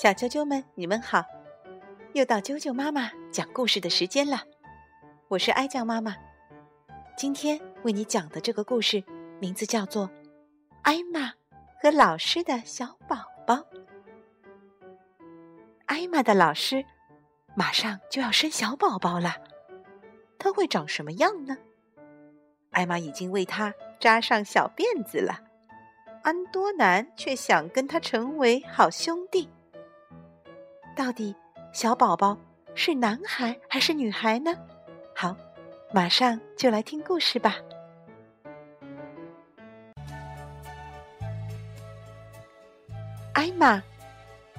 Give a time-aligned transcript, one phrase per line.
[0.00, 1.24] 小啾啾们，你们好！
[2.12, 4.44] 又到啾啾妈妈讲故事的时间了。
[5.26, 6.14] 我是哀酱妈妈，
[7.16, 9.02] 今天为你讲的这个故事
[9.40, 10.06] 名字叫做
[10.82, 11.32] 《艾玛
[11.82, 13.56] 和老师的小宝宝》。
[15.86, 16.84] 艾玛的老师
[17.56, 19.34] 马上就要生小宝宝了，
[20.38, 21.56] 他会长什么样呢？
[22.70, 25.40] 艾玛已经为他扎上小辫子了，
[26.22, 29.48] 安多南却想跟他成为好兄弟。
[30.98, 31.32] 到底
[31.72, 32.36] 小宝宝
[32.74, 34.52] 是男孩还是女孩呢？
[35.14, 35.36] 好，
[35.94, 37.54] 马上就来听故事吧。
[43.32, 43.80] 艾玛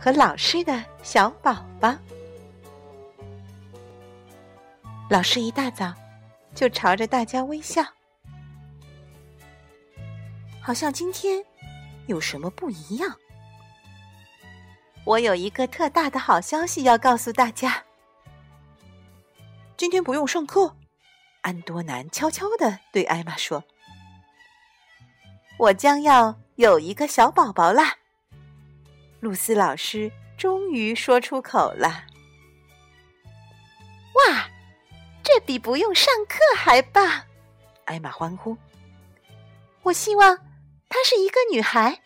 [0.00, 1.94] 和老师的小宝宝。
[5.10, 5.92] 老师一大早
[6.54, 7.84] 就朝着大家微笑，
[10.62, 11.44] 好像今天
[12.06, 13.14] 有什么不一样。
[15.04, 17.84] 我有一个特大的好消息要告诉大家。
[19.76, 20.76] 今天不用上课，
[21.40, 23.64] 安多南悄悄的对艾玛说
[25.58, 27.96] ：“我将要有一个小宝宝啦。”
[29.18, 32.04] 露丝老师终于说出口了
[34.14, 34.48] ：“哇，
[35.24, 37.22] 这比不用上课还棒！”
[37.86, 38.56] 艾玛欢呼
[39.82, 40.36] ：“我希望
[40.88, 42.00] 她是一个女孩。”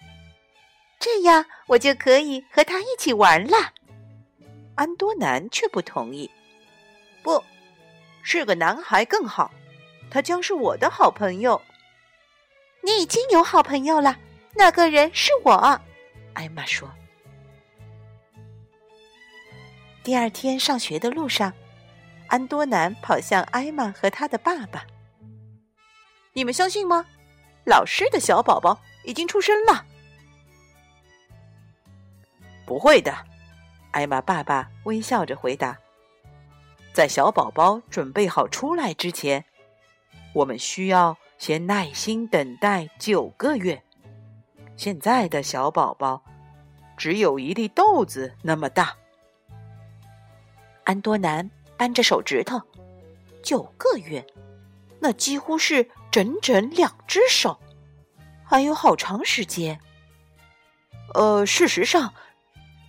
[0.99, 3.73] 这样我就可以和他一起玩了。
[4.75, 6.31] 安多南却不同意，
[7.23, 7.43] 不
[8.23, 9.51] 是个男孩更好，
[10.11, 11.61] 他将是我的好朋友。
[12.83, 14.17] 你已经有好朋友了，
[14.55, 15.81] 那个人是我。
[16.35, 16.89] 艾玛说。
[20.03, 21.53] 第二天上学的路上，
[22.29, 24.87] 安多南跑向艾玛和他的爸爸。
[26.33, 27.05] 你们相信吗？
[27.65, 29.85] 老师的小宝宝已经出生了。
[32.67, 33.17] 不会的，
[33.92, 35.78] 艾玛爸爸微笑着回答
[36.92, 39.44] ：“在小宝宝准备好出来之前，
[40.34, 43.81] 我们需要先耐心等待九个月。
[44.76, 46.21] 现在的小宝宝
[46.97, 48.97] 只有一粒豆子那么大。”
[50.82, 52.60] 安多南扳着手指头，
[53.44, 54.26] 九个月，
[54.99, 57.60] 那几乎是整整两只手，
[58.44, 59.81] 还有好长时间。
[61.15, 62.12] 呃，事实上。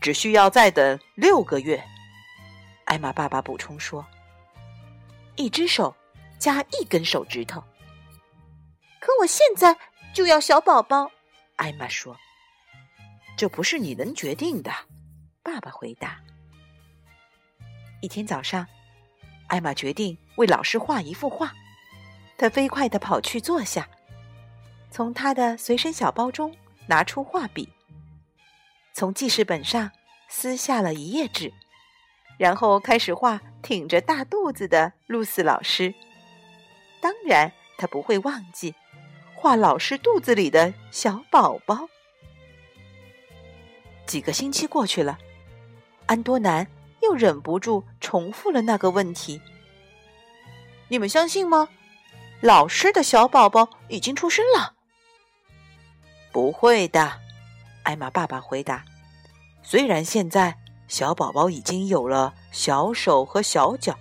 [0.08, 1.84] 只需要再等六个月，
[2.86, 4.08] 艾玛爸爸补充说
[5.36, 5.94] ：“一只手
[6.40, 7.62] 加一根手指头。”
[9.02, 9.78] 可我现在
[10.14, 11.12] 就要小宝宝，
[11.58, 12.16] 艾玛说
[13.36, 14.72] ：“这不是你能决定的。”
[15.44, 16.22] 爸爸回答。
[18.00, 18.66] 一天早上，
[19.48, 21.52] 艾玛决定为老师画一幅画。
[22.38, 23.86] 他飞快的跑去坐下，
[24.90, 26.56] 从他的随身小包中
[26.88, 27.68] 拿出画笔。
[28.98, 29.92] 从记事本上
[30.28, 31.54] 撕下了一页纸，
[32.40, 35.94] 然后开始画挺着大肚子的露丝老师。
[37.00, 38.74] 当然，他不会忘记
[39.36, 41.88] 画老师肚子里的小宝宝。
[44.08, 45.20] 几个星期过去了，
[46.08, 46.66] 安多南
[47.04, 49.40] 又忍不住重复了那个问题
[50.90, 51.70] ：“你们相信吗？
[52.42, 54.74] 老师的小宝宝已经出生了
[56.34, 57.20] ？”“不会的。”
[57.88, 58.84] 艾玛爸爸回答
[59.64, 60.58] ：“虽然现在
[60.90, 63.98] 小宝宝已经有了小手和小脚，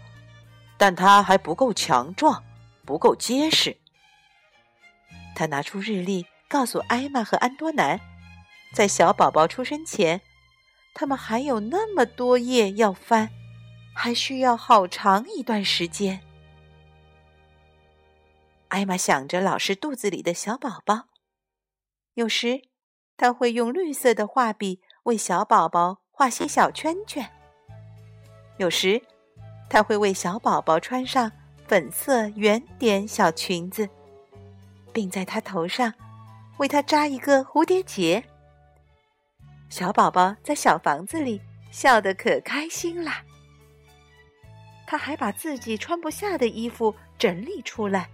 [0.77, 2.43] 但他还不够强壮，
[2.85, 3.77] 不够结实。”
[5.37, 8.01] 他拿出日历，告诉艾玛和安多南，
[8.75, 10.21] 在小宝宝出生前，
[10.93, 13.31] 他们还有那么多页要翻，
[13.95, 16.21] 还需要好长一段时间。
[18.67, 21.05] 艾玛想着老师肚子里的小宝宝，
[22.15, 22.63] 有时。
[23.17, 27.31] 他会用绿色的画笔为小宝宝画些小圈圈。
[28.59, 29.03] 有时，
[29.69, 31.31] 他会为小宝宝穿上
[31.67, 33.89] 粉色圆点小裙子，
[34.93, 35.93] 并在他头上
[36.59, 38.23] 为他扎一个蝴蝶结。
[39.69, 41.41] 小宝宝在小房子里
[41.71, 43.23] 笑得可开心啦。
[44.87, 48.09] 他还把自己穿不下的衣服整理出来，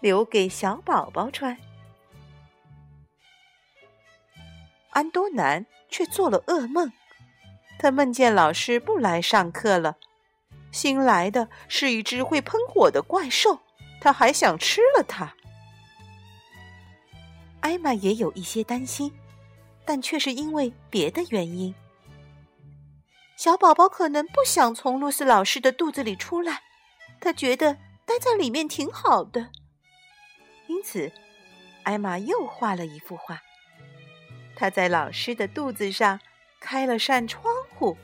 [0.00, 1.56] 留给小宝宝穿。
[4.94, 6.92] 安多南却做了噩梦，
[7.78, 9.96] 他梦见老师不来上课了，
[10.70, 13.58] 新来的是一只会喷火的怪兽，
[14.00, 15.34] 他还想吃了它。
[17.60, 19.12] 艾玛也有一些担心，
[19.84, 21.74] 但却是因为别的原因。
[23.36, 26.62] 小宝宝可能不想从露丝老师的肚子里出来，
[27.20, 27.74] 他觉得
[28.04, 29.50] 待在里面挺好的。
[30.68, 31.10] 因此，
[31.82, 33.42] 艾玛又画了一幅画。
[34.56, 36.18] 他在老师的肚子上
[36.60, 37.96] 开了扇窗户，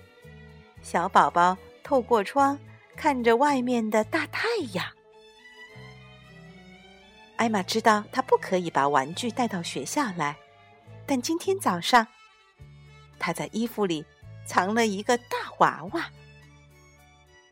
[0.83, 2.59] 小宝宝透过窗
[2.97, 4.85] 看着外面的大太阳。
[7.37, 10.37] 艾玛知道她不可以把玩具带到学校来，
[11.07, 12.07] 但今天早上，
[13.19, 14.05] 她在衣服里
[14.45, 16.11] 藏了一个大娃娃。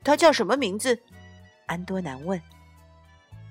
[0.04, 0.98] 他叫什么名字？
[1.66, 2.40] 安多南问。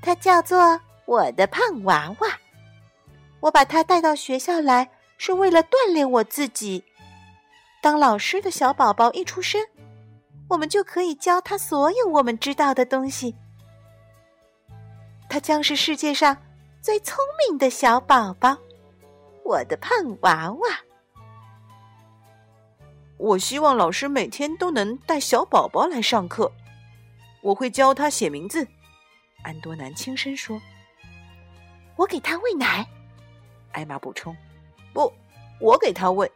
[0.01, 2.39] 他叫做我的胖娃娃。
[3.39, 6.83] 我把他带到学校来，是为了锻炼我自己。
[7.81, 9.61] 当老师的小宝宝一出生，
[10.49, 13.35] 我们就可以教他所有我们知道的东西。
[15.29, 16.37] 他将是世界上
[16.81, 17.17] 最聪
[17.47, 18.57] 明的小宝宝，
[19.43, 20.67] 我的胖娃娃。
[23.17, 26.51] 我希望老师每天都能带小宝宝来上课。
[27.41, 28.67] 我会教他写名字。
[29.43, 30.59] 安多南轻声说
[31.97, 32.85] ：“我给他喂奶。”
[33.73, 34.35] 艾玛补充
[34.97, 35.13] ：“不，
[35.59, 36.29] 我给他喂。”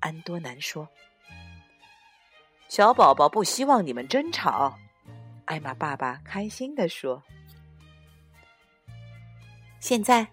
[0.00, 0.88] 安多南说
[2.66, 4.74] ：“小宝宝不希望你们争吵。”
[5.44, 7.22] 艾玛爸爸开心地说
[9.80, 10.26] ：“现在，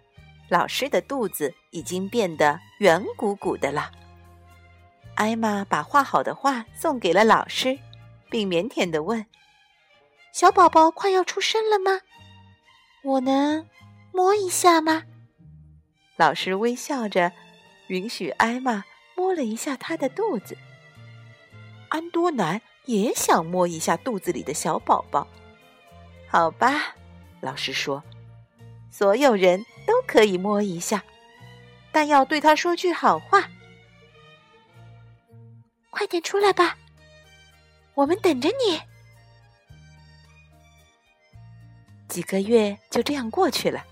[0.47, 3.91] 老师的肚子已经变得圆鼓鼓的了。”
[5.15, 7.77] 艾玛把画好的画送给了老师，
[8.29, 9.25] 并腼腆的问
[10.31, 12.00] ：“小宝宝快要出生了吗？
[13.03, 13.68] 我能
[14.13, 15.03] 摸一下吗？”
[16.15, 17.31] 老师微笑着，
[17.88, 18.83] 允许艾玛
[19.15, 20.57] 摸了一下他的肚子。
[21.89, 25.27] 安多南也想摸一下肚子里的小宝宝。
[26.27, 26.95] 好吧，
[27.41, 28.03] 老师说，
[28.89, 31.03] 所有人都可以摸一下，
[31.91, 33.47] 但要对他说句好话。
[35.91, 36.75] 快点出来吧，
[37.94, 38.81] 我们等着你。
[42.07, 43.86] 几个月就这样过去了。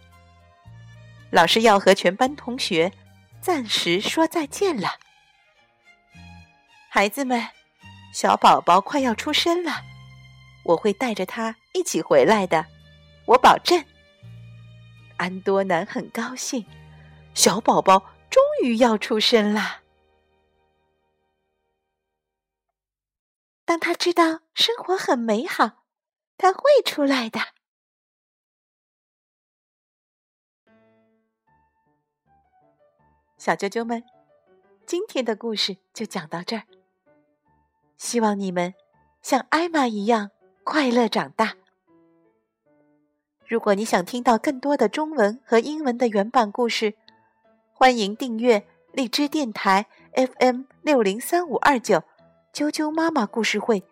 [1.30, 2.92] 老师要和全班同学
[3.42, 5.00] 暂时说再见了。
[6.90, 7.50] 孩子们，
[8.14, 9.82] 小宝宝快要出生了，
[10.64, 12.68] 我会带着他一起回来的，
[13.26, 13.84] 我保证。
[15.18, 16.66] 安多南很高兴，
[17.34, 18.00] 小宝宝
[18.30, 19.82] 终于要出生了。
[23.66, 25.86] 当他知道生活很美好，
[26.38, 27.40] 他会出来的。
[33.42, 34.04] 小啾啾们，
[34.86, 36.62] 今天的故事就讲到这儿。
[37.98, 38.76] 希望你们
[39.24, 40.30] 像艾玛一样
[40.64, 41.56] 快乐长大。
[43.48, 46.94] 如果你想听到更多的中文和英文的原版故事，
[47.74, 52.04] 欢迎订阅荔枝电台 FM 六零三五二九
[52.54, 53.84] 啾啾妈妈故事会，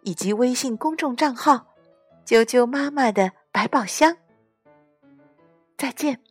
[0.00, 1.66] 以及微信公众账号
[2.24, 4.16] “啾啾妈妈的百宝箱”。
[5.76, 6.22] 再见。